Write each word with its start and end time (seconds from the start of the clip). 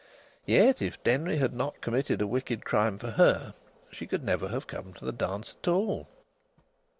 Yet, 0.47 0.81
if 0.81 1.03
Denry 1.03 1.37
had 1.37 1.53
not 1.53 1.79
committed 1.79 2.23
a 2.23 2.25
wicked 2.25 2.65
crime 2.65 2.97
for 2.97 3.11
her, 3.11 3.53
she 3.91 4.07
could 4.07 4.23
never 4.23 4.47
have 4.47 4.65
come 4.65 4.93
to 4.93 5.05
the 5.05 5.11
dance 5.11 5.55
at 5.61 5.67
all! 5.67 6.07